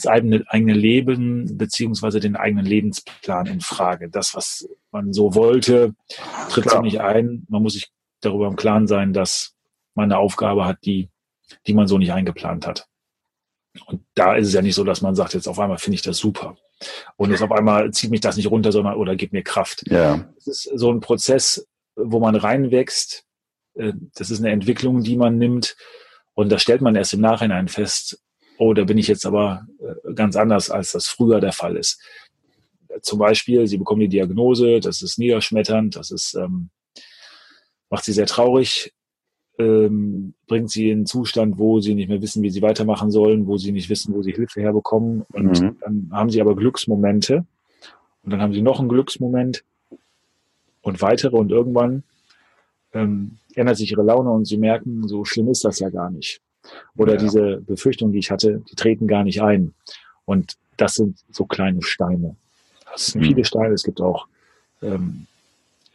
[0.00, 4.08] das eigene, eigene Leben beziehungsweise den eigenen Lebensplan in Frage.
[4.08, 5.94] Das, was man so wollte,
[6.50, 6.76] tritt Klar.
[6.76, 7.46] so nicht ein.
[7.48, 9.54] Man muss sich darüber im Klaren sein, dass
[9.94, 11.10] man eine Aufgabe hat, die,
[11.66, 12.86] die man so nicht eingeplant hat.
[13.86, 16.02] Und da ist es ja nicht so, dass man sagt, jetzt auf einmal finde ich
[16.02, 16.56] das super.
[17.16, 19.84] Und jetzt auf einmal zieht mich das nicht runter, sondern oder gibt mir Kraft.
[19.88, 20.28] Ja.
[20.38, 23.24] Es ist so ein Prozess, wo man reinwächst.
[23.74, 25.76] Äh, das ist eine Entwicklung, die man nimmt.
[26.34, 28.20] Und da stellt man erst im Nachhinein fest,
[28.60, 31.98] oh, da bin ich jetzt aber äh, ganz anders, als das früher der Fall ist.
[33.00, 36.68] Zum Beispiel, sie bekommen die Diagnose, das ist niederschmetternd, das ist, ähm,
[37.88, 38.92] macht sie sehr traurig.
[39.58, 43.46] ähm, bringt sie in einen Zustand, wo sie nicht mehr wissen, wie sie weitermachen sollen,
[43.46, 45.22] wo sie nicht wissen, wo sie Hilfe herbekommen.
[45.32, 45.76] Und mhm.
[45.80, 47.44] dann haben sie aber Glücksmomente.
[48.22, 49.64] Und dann haben sie noch einen Glücksmoment
[50.82, 51.36] und weitere.
[51.36, 52.02] Und irgendwann
[52.92, 56.40] ähm, ändert sich ihre Laune und sie merken, so schlimm ist das ja gar nicht.
[56.96, 57.18] Oder ja.
[57.18, 59.74] diese Befürchtung, die ich hatte, die treten gar nicht ein.
[60.24, 62.36] Und das sind so kleine Steine.
[62.90, 63.26] Das sind mhm.
[63.26, 63.74] viele Steine.
[63.74, 64.26] Es gibt auch
[64.82, 65.26] ähm,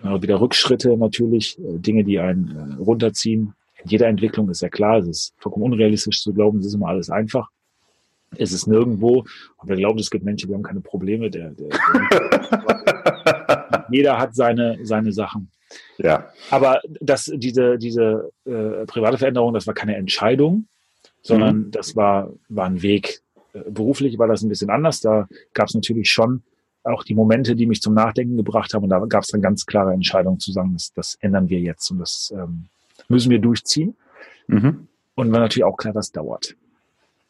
[0.01, 3.53] wieder Rückschritte natürlich, äh, Dinge, die einen äh, runterziehen.
[3.83, 6.89] In jeder Entwicklung ist ja klar, es ist vollkommen unrealistisch zu glauben, es ist immer
[6.89, 7.49] alles einfach.
[8.37, 9.25] Es ist nirgendwo.
[9.57, 11.29] Und wir glauben, es gibt Menschen, die haben keine Probleme.
[11.29, 15.49] Der, der, der jeder hat seine, seine Sachen.
[15.97, 16.29] Ja.
[16.51, 20.67] Aber das, diese, diese äh, private Veränderung, das war keine Entscheidung,
[21.21, 21.71] sondern mhm.
[21.71, 23.21] das war, war ein Weg.
[23.53, 25.01] Äh, beruflich war das ein bisschen anders.
[25.01, 26.43] Da gab es natürlich schon
[26.83, 28.83] auch die Momente, die mich zum Nachdenken gebracht haben.
[28.83, 31.89] Und da gab es dann ganz klare Entscheidungen zu sagen, das, das ändern wir jetzt
[31.89, 32.65] und das ähm,
[33.07, 33.95] müssen wir durchziehen.
[34.47, 34.87] Mhm.
[35.15, 36.55] Und war natürlich auch klar, das dauert.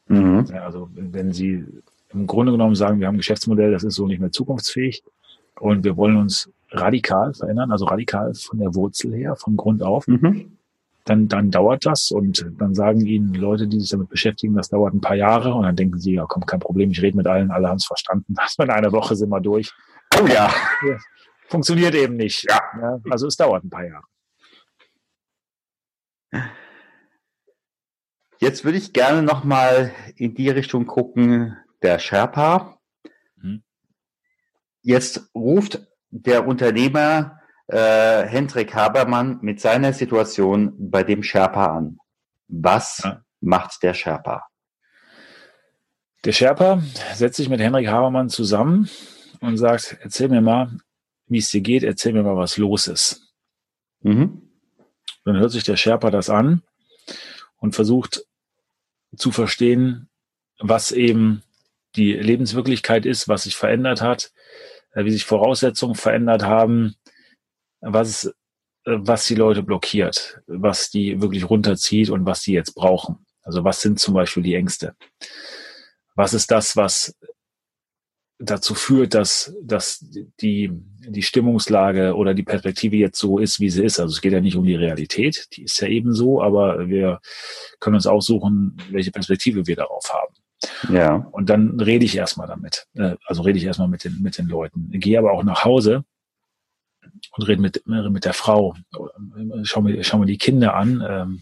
[0.07, 0.45] Mhm.
[0.51, 1.63] Ja, also wenn Sie
[2.13, 5.03] im Grunde genommen sagen, wir haben ein Geschäftsmodell, das ist so nicht mehr zukunftsfähig
[5.59, 10.07] und wir wollen uns radikal verändern, also radikal von der Wurzel her, von Grund auf,
[10.07, 10.57] mhm.
[11.05, 14.93] dann, dann dauert das und dann sagen Ihnen Leute, die sich damit beschäftigen, das dauert
[14.93, 17.51] ein paar Jahre und dann denken Sie, ja, komm, kein Problem, ich rede mit allen,
[17.51, 19.71] alle haben es verstanden, also in einer Woche sind wir durch.
[20.19, 20.51] Oh ja.
[21.47, 22.45] Funktioniert eben nicht.
[22.49, 22.61] Ja.
[22.79, 22.99] ja.
[23.09, 24.05] Also es dauert ein paar Jahre.
[28.39, 32.77] Jetzt würde ich gerne nochmal in die Richtung gucken, der Sherpa.
[33.37, 33.63] Mhm.
[34.81, 41.97] Jetzt ruft der Unternehmer äh, Hendrik Habermann mit seiner Situation bei dem Sherpa an.
[42.47, 43.21] Was ja.
[43.41, 44.47] macht der Sherpa?
[46.23, 46.81] Der Sherpa
[47.13, 48.89] setzt sich mit Hendrik Habermann zusammen
[49.41, 50.77] und sagt, erzähl mir mal,
[51.27, 53.33] wie es dir geht, erzähl mir mal, was los ist.
[54.01, 54.41] Mhm.
[55.23, 56.61] Dann hört sich der Sherpa das an
[57.57, 58.25] und versucht
[59.15, 60.09] zu verstehen,
[60.59, 61.41] was eben
[61.95, 64.31] die Lebenswirklichkeit ist, was sich verändert hat,
[65.03, 66.95] wie sich Voraussetzungen verändert haben,
[67.81, 68.31] was, äh,
[68.85, 73.25] was die Leute blockiert, was die wirklich runterzieht und was die jetzt brauchen.
[73.43, 74.95] Also was sind zum Beispiel die Ängste?
[76.15, 77.15] Was ist das, was
[78.39, 80.05] dazu führt, dass, dass
[80.41, 83.99] die, die Stimmungslage oder die Perspektive jetzt so ist, wie sie ist.
[83.99, 87.19] Also es geht ja nicht um die Realität, die ist ja eben so, aber wir
[87.79, 90.33] können uns aussuchen, welche Perspektive wir darauf haben.
[90.89, 91.15] Ja.
[91.31, 92.87] Und dann rede ich erstmal damit.
[92.95, 94.89] Äh, also rede ich erstmal mit den, mit den Leuten.
[94.91, 96.03] Gehe aber auch nach Hause
[97.31, 98.75] und rede mit, mit der Frau.
[99.63, 101.41] Schau mir, schau mir die Kinder an ähm,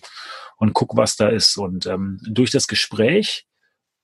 [0.57, 1.57] und guck, was da ist.
[1.57, 3.45] Und ähm, durch das Gespräch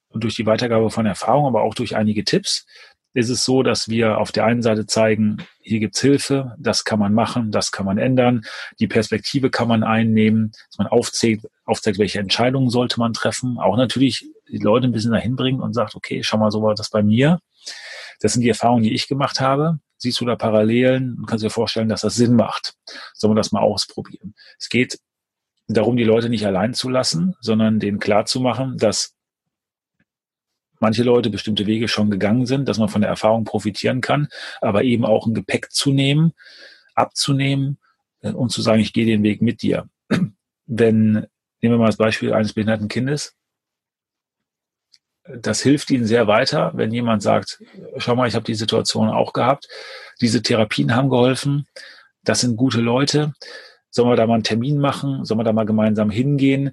[0.09, 2.65] und durch die Weitergabe von Erfahrung, aber auch durch einige Tipps,
[3.13, 6.99] ist es so, dass wir auf der einen Seite zeigen, hier gibt's Hilfe, das kann
[6.99, 8.45] man machen, das kann man ändern,
[8.79, 13.77] die Perspektive kann man einnehmen, dass man aufzeigt, aufzeigt, welche Entscheidungen sollte man treffen, auch
[13.77, 16.89] natürlich die Leute ein bisschen dahin bringen und sagt, okay, schau mal, so war das
[16.89, 17.39] bei mir.
[18.19, 19.79] Das sind die Erfahrungen, die ich gemacht habe.
[19.97, 22.75] Siehst du da Parallelen und kannst dir vorstellen, dass das Sinn macht.
[23.13, 24.33] Sollen wir das mal ausprobieren?
[24.57, 24.99] Es geht
[25.67, 29.15] darum, die Leute nicht allein zu lassen, sondern denen klar zu machen, dass
[30.79, 34.27] manche Leute bestimmte Wege schon gegangen sind, dass man von der Erfahrung profitieren kann,
[34.61, 36.33] aber eben auch ein Gepäck zu nehmen,
[36.95, 37.77] abzunehmen
[38.21, 39.89] äh, und zu sagen, ich gehe den Weg mit dir.
[40.65, 41.27] Wenn, nehmen
[41.61, 43.35] wir mal das Beispiel eines behinderten Kindes,
[45.37, 47.61] das hilft ihnen sehr weiter, wenn jemand sagt,
[47.97, 49.67] schau mal, ich habe die Situation auch gehabt,
[50.21, 51.67] diese Therapien haben geholfen,
[52.23, 53.33] das sind gute Leute,
[53.91, 56.71] sollen wir da mal einen Termin machen, sollen wir da mal gemeinsam hingehen,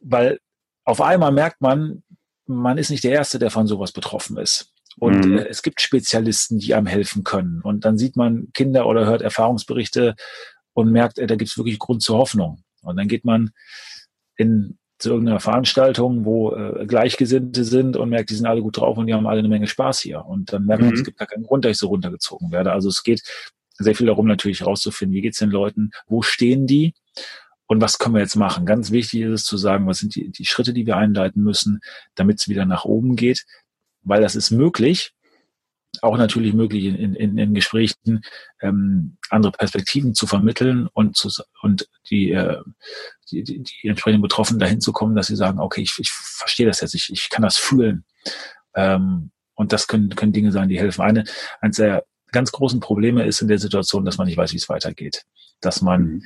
[0.00, 0.38] weil
[0.84, 2.02] auf einmal merkt man,
[2.46, 4.72] man ist nicht der Erste, der von sowas betroffen ist.
[4.98, 5.38] Und mhm.
[5.38, 7.60] äh, es gibt Spezialisten, die einem helfen können.
[7.62, 10.14] Und dann sieht man Kinder oder hört Erfahrungsberichte
[10.72, 12.64] und merkt, äh, da gibt es wirklich Grund zur Hoffnung.
[12.82, 13.50] Und dann geht man
[14.36, 18.98] in zu irgendeiner Veranstaltung, wo äh, Gleichgesinnte sind und merkt, die sind alle gut drauf
[18.98, 20.24] und die haben alle eine Menge Spaß hier.
[20.24, 20.96] Und dann merkt man, mhm.
[20.96, 22.72] es gibt gar keinen Grund, dass ich so runtergezogen werde.
[22.72, 23.22] Also es geht
[23.78, 26.94] sehr viel darum, natürlich herauszufinden, wie geht's den Leuten, wo stehen die
[27.66, 28.66] und was können wir jetzt machen?
[28.66, 31.80] Ganz wichtig ist es zu sagen, was sind die, die Schritte, die wir einleiten müssen,
[32.14, 33.44] damit es wieder nach oben geht,
[34.02, 35.12] weil das ist möglich,
[36.02, 38.22] auch natürlich möglich in, in, in Gesprächen
[38.60, 41.30] ähm, andere Perspektiven zu vermitteln und zu
[41.62, 42.58] und die, äh,
[43.30, 46.66] die, die, die entsprechenden Betroffenen dahin zu kommen, dass sie sagen, okay, ich, ich verstehe
[46.66, 48.04] das jetzt, ich, ich kann das fühlen.
[48.74, 51.02] Ähm, und das können, können Dinge sein, die helfen.
[51.02, 51.24] Eine,
[51.60, 54.68] eines der ganz großen Probleme ist in der Situation, dass man nicht weiß, wie es
[54.68, 55.24] weitergeht.
[55.60, 56.22] Dass man mhm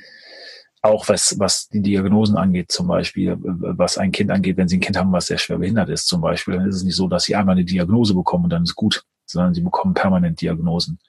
[0.83, 4.81] auch was, was die Diagnosen angeht, zum Beispiel, was ein Kind angeht, wenn sie ein
[4.81, 7.23] Kind haben, was sehr schwer behindert ist, zum Beispiel, dann ist es nicht so, dass
[7.23, 10.99] sie einmal eine Diagnose bekommen und dann ist gut, sondern sie bekommen permanent Diagnosen.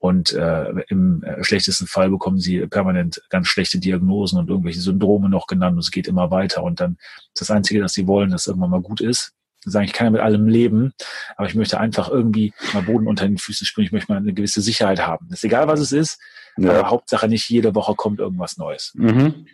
[0.00, 5.28] Und äh, im äh, schlechtesten Fall bekommen sie permanent ganz schlechte Diagnosen und irgendwelche Syndrome
[5.28, 6.62] noch genannt und es geht immer weiter.
[6.62, 6.98] Und dann
[7.34, 9.32] das Einzige, das sie wollen, dass irgendwann mal gut ist.
[9.64, 10.92] Sie sagen, ich kann ja mit allem leben,
[11.36, 13.86] aber ich möchte einfach irgendwie mal Boden unter den Füßen springen.
[13.86, 15.26] Ich möchte mal eine gewisse Sicherheit haben.
[15.30, 16.20] Das ist egal, was es ist,
[16.56, 16.70] ja.
[16.70, 18.92] aber Hauptsache nicht jede Woche kommt irgendwas Neues.
[18.94, 19.46] Mhm.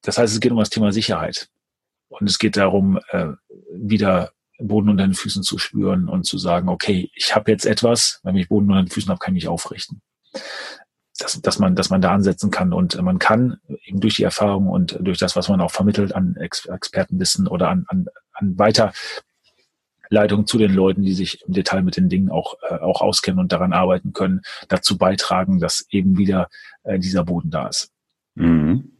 [0.00, 1.48] Das heißt, es geht um das Thema Sicherheit.
[2.08, 3.32] Und es geht darum, äh,
[3.74, 8.20] wieder Boden unter den Füßen zu spüren und zu sagen, okay, ich habe jetzt etwas,
[8.22, 10.00] wenn ich Boden unter den Füßen habe, kann ich mich aufrichten.
[11.18, 14.68] Dass, dass man, dass man da ansetzen kann und man kann eben durch die Erfahrung
[14.68, 20.46] und durch das, was man auch vermittelt an Ex Expertenwissen oder an, an, an Weiterleitung
[20.46, 23.50] zu den Leuten, die sich im Detail mit den Dingen auch, äh, auch auskennen und
[23.50, 26.48] daran arbeiten können, dazu beitragen, dass eben wieder
[26.82, 27.90] äh, dieser Boden da ist.
[28.34, 28.92] Mhm.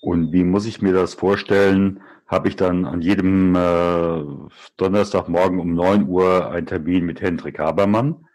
[0.00, 2.00] Und wie muss ich mir das vorstellen?
[2.28, 4.22] Habe ich dann an jedem äh,
[4.76, 8.26] Donnerstagmorgen um neun Uhr einen Termin mit Hendrik Habermann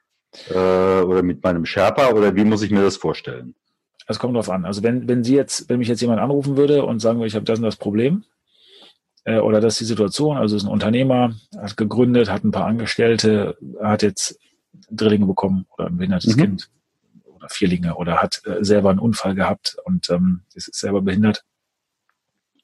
[0.50, 3.56] äh, oder mit meinem Sherpa oder wie muss ich mir das vorstellen?
[4.08, 4.66] Es kommt drauf an.
[4.66, 7.36] Also wenn, wenn Sie jetzt, wenn mich jetzt jemand anrufen würde und sagen würde, ich
[7.36, 8.26] habe das und das Problem,
[9.26, 12.66] äh, oder das ist die Situation, also ist ein Unternehmer, hat gegründet, hat ein paar
[12.66, 14.40] Angestellte, hat jetzt
[14.90, 16.42] Drillinge bekommen oder ein behindertes mhm.
[16.42, 16.70] Kind
[17.26, 21.46] oder Vierlinge oder hat äh, selber einen Unfall gehabt und ähm, ist selber behindert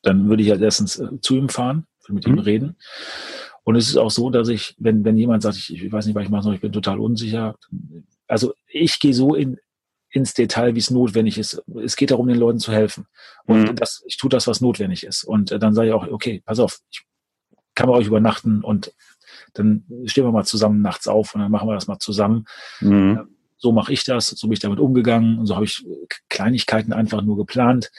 [0.01, 2.35] dann würde ich als erstens äh, zu ihm fahren, mit mhm.
[2.35, 2.75] ihm reden.
[3.63, 6.15] Und es ist auch so, dass ich, wenn, wenn jemand sagt, ich, ich weiß nicht,
[6.15, 7.55] was ich machen soll, ich bin total unsicher.
[8.27, 9.57] Also ich gehe so in,
[10.09, 11.61] ins Detail, wie es notwendig ist.
[11.83, 13.05] Es geht darum, den Leuten zu helfen.
[13.45, 13.75] Und mhm.
[13.75, 15.23] das, ich tue das, was notwendig ist.
[15.23, 17.03] Und äh, dann sage ich auch, okay, pass auf, ich
[17.75, 18.93] kann bei euch übernachten und
[19.53, 22.45] dann stehen wir mal zusammen nachts auf und dann machen wir das mal zusammen.
[22.81, 23.27] Mhm.
[23.57, 25.85] So mache ich das, so bin ich damit umgegangen und so habe ich
[26.29, 27.91] Kleinigkeiten einfach nur geplant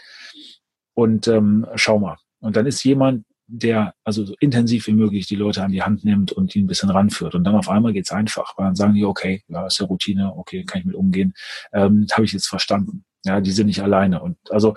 [0.94, 2.16] und ähm, schau mal.
[2.40, 6.04] Und dann ist jemand, der also so intensiv wie möglich die Leute an die Hand
[6.04, 7.34] nimmt und die ein bisschen ranführt.
[7.34, 10.32] Und dann auf einmal geht's einfach, weil dann sagen die, okay, ja, ist ja Routine,
[10.36, 11.34] okay, kann ich mit umgehen,
[11.72, 13.04] ähm, habe ich jetzt verstanden.
[13.24, 14.22] Ja, die sind nicht alleine.
[14.22, 14.74] Und also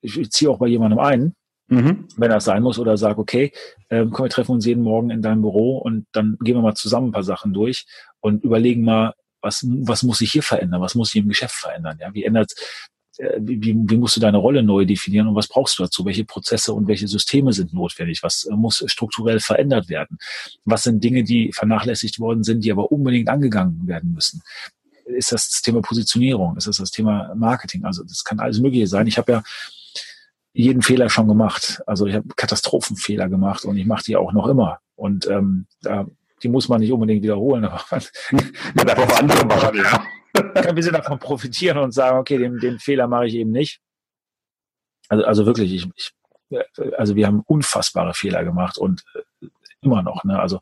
[0.00, 1.34] ich, ich ziehe auch bei jemandem ein,
[1.66, 2.06] mhm.
[2.16, 3.52] wenn das sein muss, oder sage, okay,
[3.90, 6.74] ähm, komm, wir treffen uns jeden Morgen in deinem Büro und dann gehen wir mal
[6.74, 7.86] zusammen ein paar Sachen durch
[8.20, 11.98] und überlegen mal, was, was muss sich hier verändern, was muss sich im Geschäft verändern,
[12.00, 12.52] ja, wie ändert
[13.18, 16.04] wie, wie musst du deine Rolle neu definieren und was brauchst du dazu?
[16.04, 18.22] Welche Prozesse und welche Systeme sind notwendig?
[18.22, 20.18] Was äh, muss strukturell verändert werden?
[20.64, 24.42] Was sind Dinge, die vernachlässigt worden sind, die aber unbedingt angegangen werden müssen?
[25.04, 26.56] Ist das das Thema Positionierung?
[26.56, 27.84] Ist das das Thema Marketing?
[27.84, 29.06] Also das kann alles Mögliche sein.
[29.06, 29.42] Ich habe ja
[30.54, 31.82] jeden Fehler schon gemacht.
[31.86, 34.78] Also ich habe Katastrophenfehler gemacht und ich mache die auch noch immer.
[34.96, 36.06] Und ähm, da,
[36.42, 37.84] die muss man nicht unbedingt wiederholen, aber
[38.74, 40.02] man, darf auch andere machen, ja
[40.34, 43.80] ein bisschen davon profitieren und sagen, okay, den, den Fehler mache ich eben nicht.
[45.08, 46.12] Also, also wirklich, ich, ich,
[46.96, 49.46] also wir haben unfassbare Fehler gemacht und äh,
[49.82, 50.24] immer noch.
[50.24, 50.38] Ne?
[50.38, 50.60] Also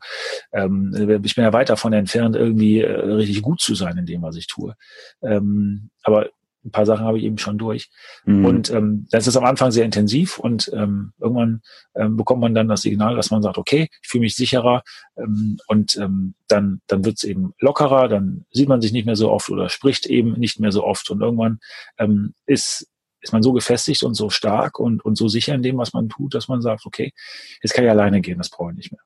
[0.51, 4.21] ähm, ich bin ja weit davon entfernt, irgendwie äh, richtig gut zu sein in dem,
[4.21, 4.75] was ich tue.
[5.21, 6.29] Ähm, aber
[6.63, 7.89] ein paar Sachen habe ich eben schon durch.
[8.25, 8.45] Mhm.
[8.45, 11.61] Und ähm, das ist am Anfang sehr intensiv und ähm, irgendwann
[11.95, 14.83] ähm, bekommt man dann das Signal, dass man sagt, okay, ich fühle mich sicherer
[15.17, 19.15] ähm, und ähm, dann, dann wird es eben lockerer, dann sieht man sich nicht mehr
[19.15, 21.59] so oft oder spricht eben nicht mehr so oft und irgendwann
[21.97, 22.87] ähm, ist
[23.23, 26.09] ist man so gefestigt und so stark und, und so sicher in dem, was man
[26.09, 27.13] tut, dass man sagt, okay,
[27.61, 29.01] jetzt kann ich alleine gehen, das brauche ich nicht mehr.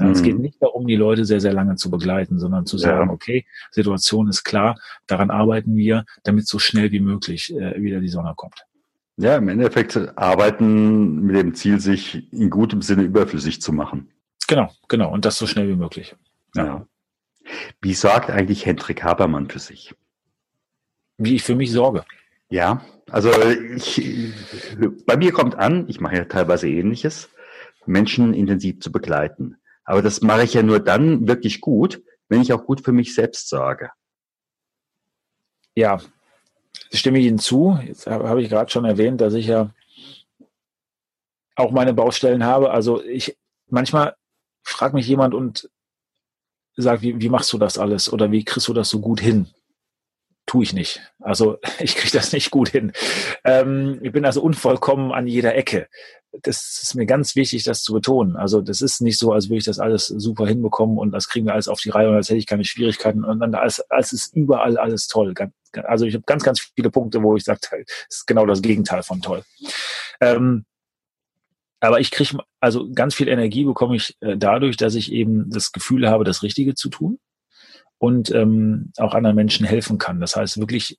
[0.00, 0.12] Ja, mhm.
[0.12, 0.42] Es geht mhm.
[0.42, 3.12] nicht darum, die Leute sehr, sehr lange zu begleiten, sondern zu sagen, ja.
[3.12, 8.08] okay, Situation ist klar, daran arbeiten wir, damit so schnell wie möglich äh, wieder die
[8.08, 8.64] Sonne kommt.
[9.16, 14.10] Ja, im Endeffekt arbeiten mit dem Ziel, sich in gutem Sinne überflüssig zu machen.
[14.48, 15.12] Genau, genau.
[15.12, 16.16] Und das so schnell wie möglich.
[16.54, 16.64] Ja.
[16.64, 16.86] ja.
[17.82, 19.94] Wie sorgt eigentlich Hendrik Habermann für sich?
[21.18, 22.04] Wie ich für mich sorge.
[22.48, 23.30] Ja, also
[23.76, 24.32] ich,
[25.06, 27.28] bei mir kommt an, ich mache ja teilweise ähnliches,
[27.86, 29.56] Menschen intensiv zu begleiten.
[29.90, 33.12] Aber das mache ich ja nur dann wirklich gut, wenn ich auch gut für mich
[33.12, 33.90] selbst sorge.
[35.74, 36.00] Ja,
[36.92, 37.76] stimme ich Ihnen zu.
[37.84, 39.74] Jetzt habe ich gerade schon erwähnt, dass ich ja
[41.56, 42.70] auch meine Baustellen habe.
[42.70, 44.14] Also ich manchmal
[44.62, 45.68] fragt mich jemand und
[46.76, 49.48] sagt, wie, wie machst du das alles oder wie kriegst du das so gut hin?
[50.50, 51.00] Tue ich nicht.
[51.20, 52.90] Also ich kriege das nicht gut hin.
[53.44, 55.86] Ähm, ich bin also unvollkommen an jeder Ecke
[56.42, 58.36] das ist mir ganz wichtig, das zu betonen.
[58.36, 61.46] Also das ist nicht so, als würde ich das alles super hinbekommen und das kriegen
[61.46, 64.12] wir alles auf die Reihe und als hätte ich keine Schwierigkeiten und dann als, als
[64.12, 65.34] ist überall alles toll.
[65.84, 69.02] Also ich habe ganz, ganz viele Punkte, wo ich sage, das ist genau das Gegenteil
[69.02, 69.42] von toll.
[70.20, 70.64] Ähm,
[71.80, 75.72] aber ich kriege, also ganz viel Energie bekomme ich äh, dadurch, dass ich eben das
[75.72, 77.18] Gefühl habe, das Richtige zu tun
[78.00, 80.20] und ähm, auch anderen Menschen helfen kann.
[80.20, 80.98] Das heißt wirklich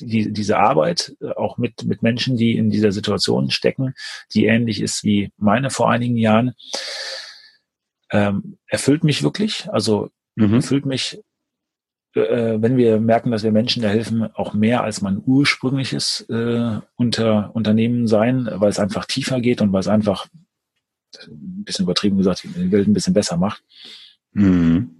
[0.00, 3.94] die, diese Arbeit äh, auch mit, mit Menschen, die in dieser Situation stecken,
[4.34, 6.54] die ähnlich ist wie meine vor einigen Jahren,
[8.10, 9.68] ähm, erfüllt mich wirklich.
[9.70, 10.54] Also mhm.
[10.54, 11.20] erfüllt mich
[12.14, 16.80] äh, wenn wir merken, dass wir Menschen da helfen, auch mehr als mein ursprüngliches äh,
[16.96, 20.26] unter Unternehmen sein, weil es einfach tiefer geht und weil es einfach
[21.28, 23.62] ein bisschen übertrieben gesagt die Welt ein bisschen besser macht.
[24.32, 24.96] Mhm.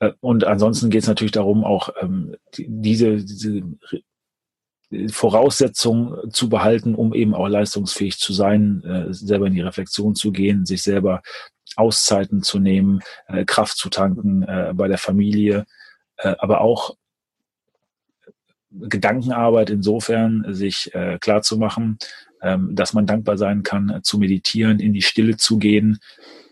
[0.00, 3.62] Äh, und ansonsten geht es natürlich darum, auch ähm, diese, diese
[5.12, 10.32] Voraussetzungen zu behalten, um eben auch leistungsfähig zu sein, äh, selber in die Reflexion zu
[10.32, 11.22] gehen, sich selber
[11.76, 15.66] Auszeiten zu nehmen, äh, Kraft zu tanken äh, bei der Familie,
[16.16, 16.96] äh, aber auch
[18.72, 21.60] Gedankenarbeit insofern, sich äh, klar zu
[22.42, 25.98] ähm, dass man dankbar sein kann, äh, zu meditieren, in die Stille zu gehen,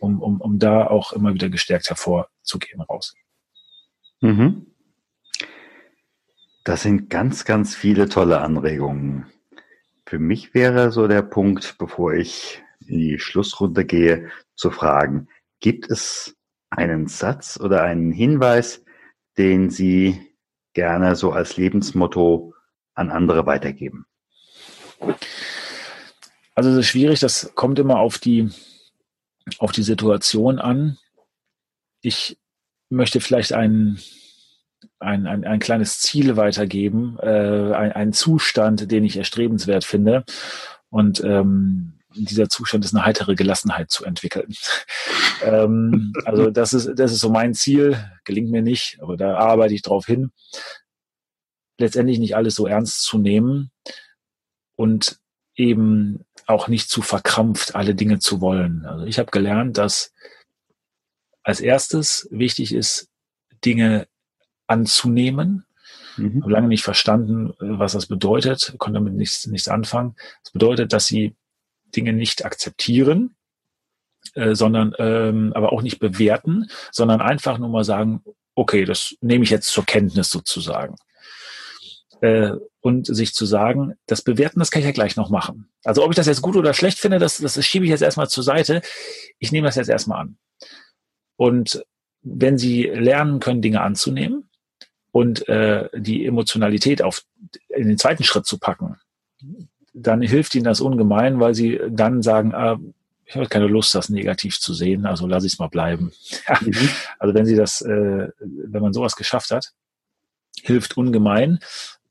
[0.01, 3.15] um, um, um da auch immer wieder gestärkt hervorzugehen raus.
[4.20, 4.66] Mhm.
[6.64, 9.26] Das sind ganz, ganz viele tolle Anregungen.
[10.07, 15.28] Für mich wäre so der Punkt, bevor ich in die Schlussrunde gehe, zu fragen,
[15.61, 16.37] gibt es
[16.70, 18.85] einen Satz oder einen Hinweis,
[19.38, 20.20] den Sie
[20.74, 22.54] gerne so als Lebensmotto
[22.94, 24.07] an andere weitergeben?
[26.54, 28.50] Also es ist schwierig, das kommt immer auf die,
[29.59, 30.98] auf die Situation an.
[32.00, 32.38] Ich
[32.90, 33.98] möchte vielleicht ein,
[34.98, 40.24] ein, ein, ein kleines Ziel weitergeben, äh, ein, einen Zustand, den ich erstrebenswert finde.
[40.90, 44.55] Und ähm, dieser Zustand ist eine heitere Gelassenheit zu entwickeln.
[45.42, 47.98] ähm, also das ist, das ist so mein Ziel.
[48.24, 50.33] Gelingt mir nicht, aber da arbeite ich drauf hin.
[51.79, 53.70] Letztendlich nicht alles so ernst zu nehmen
[54.77, 55.18] und
[55.55, 58.87] eben auch nicht zu verkrampft alle Dinge zu wollen.
[58.87, 60.12] Also ich habe gelernt, dass
[61.49, 63.09] als erstes wichtig ist,
[63.65, 64.07] Dinge
[64.67, 65.65] anzunehmen.
[66.19, 66.43] Mhm.
[66.43, 70.15] Habe lange nicht verstanden, was das bedeutet, konnte damit nichts, nichts anfangen.
[70.45, 71.37] Das bedeutet, dass sie
[71.97, 73.35] Dinge nicht akzeptieren,
[74.35, 78.23] äh, sondern ähm, aber auch nicht bewerten, sondern einfach nur mal sagen,
[78.55, 80.97] okay, das nehme ich jetzt zur Kenntnis sozusagen.
[82.21, 85.71] Äh, und sich zu sagen, das Bewerten, das kann ich ja gleich noch machen.
[85.83, 88.29] Also ob ich das jetzt gut oder schlecht finde, das, das schiebe ich jetzt erstmal
[88.29, 88.83] zur Seite.
[89.39, 90.39] Ich nehme das jetzt erstmal an.
[91.38, 91.83] Und
[92.22, 94.51] wenn Sie lernen können, Dinge anzunehmen
[95.12, 97.22] und äh, die Emotionalität auf
[97.68, 98.96] in den zweiten Schritt zu packen,
[99.94, 102.79] dann hilft ihnen das ungemein, weil sie dann sagen, ah,
[103.24, 106.12] ich habe keine Lust, das negativ zu sehen, also lasse ich es mal bleiben.
[106.61, 106.88] mhm.
[107.18, 109.72] Also wenn sie das, äh, wenn man sowas geschafft hat,
[110.62, 111.61] hilft ungemein.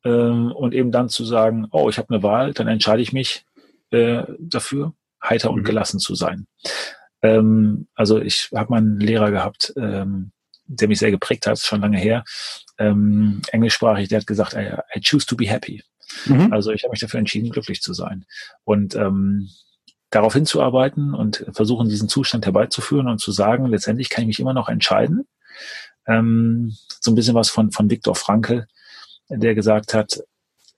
[0.04, 3.46] Ähm, und eben dann zu sagen, oh, ich habe eine Wahl, dann entscheide ich mich
[3.90, 5.58] äh, dafür, heiter mhm.
[5.58, 6.48] und gelassen zu sein.
[7.22, 10.32] Ähm, also ich habe mal einen Lehrer gehabt, ähm,
[10.66, 12.24] der mich sehr geprägt hat, schon lange her,
[12.78, 15.84] ähm, englischsprachig, der hat gesagt, I, I choose to be happy.
[16.26, 16.54] Mhm.
[16.54, 18.26] Also ich habe mich dafür entschieden, glücklich zu sein.
[18.64, 19.50] Und ähm,
[20.10, 24.54] darauf hinzuarbeiten und versuchen, diesen Zustand herbeizuführen und zu sagen, letztendlich kann ich mich immer
[24.54, 25.28] noch entscheiden.
[26.06, 28.68] Ähm, so ein bisschen was von, von Viktor Frankl,
[29.30, 30.24] der gesagt hat,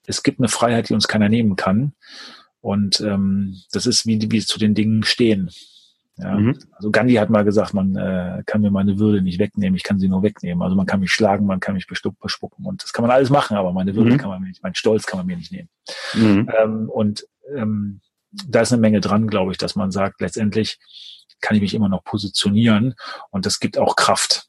[0.08, 1.94] es gibt eine Freiheit, die uns keiner nehmen kann.
[2.62, 5.52] Und ähm, das ist, wie wie zu den Dingen stehen.
[6.22, 6.60] Ja, mhm.
[6.74, 10.00] Also Gandhi hat mal gesagt, man äh, kann mir meine Würde nicht wegnehmen, ich kann
[10.00, 10.62] sie nur wegnehmen.
[10.62, 13.56] Also man kann mich schlagen, man kann mich bespucken und das kann man alles machen,
[13.56, 14.18] aber meine Würde mhm.
[14.18, 15.70] kann man mir nicht, mein Stolz kann man mir nicht nehmen.
[16.14, 16.50] Mhm.
[16.62, 18.02] Ähm, und ähm,
[18.48, 20.78] da ist eine Menge dran, glaube ich, dass man sagt, letztendlich
[21.42, 22.96] kann ich mich immer noch positionieren
[23.30, 24.48] und das gibt auch Kraft.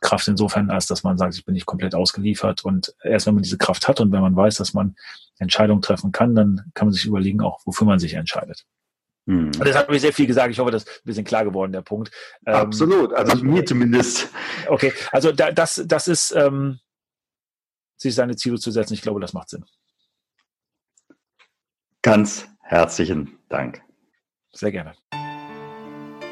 [0.00, 3.42] Kraft insofern, als dass man sagt, ich bin nicht komplett ausgeliefert und erst wenn man
[3.44, 4.96] diese Kraft hat und wenn man weiß, dass man
[5.38, 8.66] Entscheidungen treffen kann, dann kann man sich überlegen, auch wofür man sich entscheidet.
[9.26, 9.46] Hm.
[9.46, 10.50] Und das hat mir sehr viel gesagt.
[10.50, 12.10] Ich hoffe, das ist ein bisschen klar geworden, der Punkt.
[12.46, 14.28] Ähm, Absolut, also mir zumindest.
[14.66, 16.80] Okay, also da, das, das ist, ähm,
[17.96, 18.94] sich seine Ziele zu setzen.
[18.94, 19.64] Ich glaube, das macht Sinn.
[22.02, 23.80] Ganz herzlichen Dank.
[24.52, 24.94] Sehr gerne.